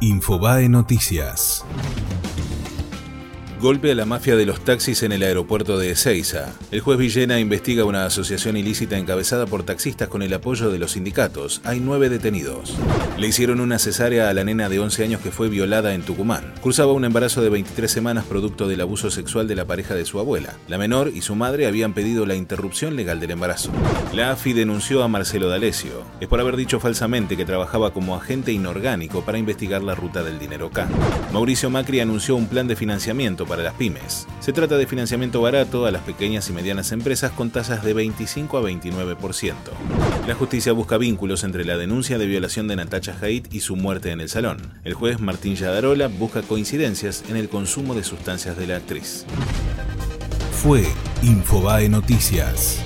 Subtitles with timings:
[0.00, 1.64] Infobae Noticias.
[3.60, 6.54] Golpe a la mafia de los taxis en el aeropuerto de Ezeiza.
[6.70, 10.92] El juez Villena investiga una asociación ilícita encabezada por taxistas con el apoyo de los
[10.92, 11.60] sindicatos.
[11.64, 12.76] Hay nueve detenidos.
[13.18, 16.54] Le hicieron una cesárea a la nena de 11 años que fue violada en Tucumán.
[16.60, 20.20] Cursaba un embarazo de 23 semanas producto del abuso sexual de la pareja de su
[20.20, 20.54] abuela.
[20.68, 23.72] La menor y su madre habían pedido la interrupción legal del embarazo.
[24.12, 26.04] La AFI denunció a Marcelo D'Alessio.
[26.20, 30.38] Es por haber dicho falsamente que trabajaba como agente inorgánico para investigar la ruta del
[30.38, 30.88] dinero K.
[31.32, 34.26] Mauricio Macri anunció un plan de financiamiento para las pymes.
[34.40, 38.58] Se trata de financiamiento barato a las pequeñas y medianas empresas con tasas de 25
[38.58, 39.54] a 29%.
[40.26, 44.12] La justicia busca vínculos entre la denuncia de violación de Natacha Haidt y su muerte
[44.12, 44.58] en el salón.
[44.84, 49.24] El juez Martín Yadarola busca coincidencias en el consumo de sustancias de la actriz.
[50.52, 50.84] Fue
[51.22, 52.82] Infobae Noticias.